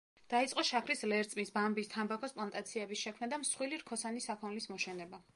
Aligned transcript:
დაიწყო 0.33 0.61
შაქრის 0.67 1.03
ლერწმის, 1.09 1.51
ბამბის, 1.57 1.89
თამბაქოს 1.91 2.33
პლანტაციების 2.37 3.03
შექმნა 3.07 3.29
და 3.35 3.39
მსხვილი 3.43 3.79
რქოსანი 3.83 4.25
საქონლის 4.25 4.69
მოშენება. 4.73 5.21